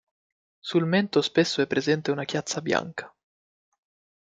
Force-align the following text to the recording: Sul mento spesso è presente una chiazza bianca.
Sul 0.57 0.87
mento 0.87 1.21
spesso 1.21 1.61
è 1.61 1.67
presente 1.67 2.09
una 2.09 2.23
chiazza 2.23 2.59
bianca. 2.59 3.13